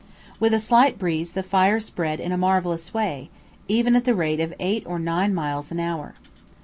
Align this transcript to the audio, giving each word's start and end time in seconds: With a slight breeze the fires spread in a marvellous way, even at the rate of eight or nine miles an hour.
With 0.39 0.51
a 0.55 0.57
slight 0.57 0.97
breeze 0.97 1.33
the 1.33 1.43
fires 1.43 1.85
spread 1.85 2.19
in 2.19 2.31
a 2.31 2.35
marvellous 2.39 2.91
way, 2.91 3.29
even 3.67 3.95
at 3.95 4.03
the 4.03 4.15
rate 4.15 4.39
of 4.39 4.51
eight 4.59 4.81
or 4.87 4.97
nine 4.97 5.31
miles 5.31 5.69
an 5.69 5.79
hour. 5.79 6.15